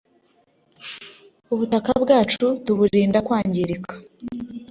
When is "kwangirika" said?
3.27-3.93